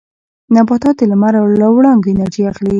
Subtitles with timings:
[0.55, 2.69] نباتات د لمر له وړانګو انرژي اخلي